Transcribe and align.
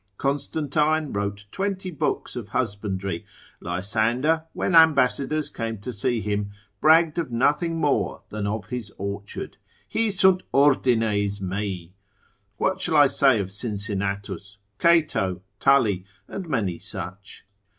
Constantine 0.17 1.13
wrote 1.13 1.45
twenty 1.51 1.91
books 1.91 2.35
of 2.35 2.49
husbandry. 2.49 3.23
Lysander, 3.59 4.45
when 4.53 4.73
ambassadors 4.75 5.51
came 5.51 5.77
to 5.77 5.93
see 5.93 6.19
him, 6.21 6.49
bragged 6.79 7.19
of 7.19 7.31
nothing 7.31 7.77
more 7.79 8.23
than 8.29 8.47
of 8.47 8.69
his 8.69 8.91
orchard, 8.97 9.57
hi 9.93 10.09
sunt 10.09 10.41
ordines 10.55 11.39
mei. 11.39 11.93
What 12.57 12.81
shall 12.81 12.95
I 12.97 13.05
say 13.05 13.39
of 13.39 13.51
Cincinnatus, 13.51 14.57
Cato, 14.79 15.43
Tully, 15.59 16.05
and 16.27 16.49
many 16.49 16.79
such? 16.79 17.45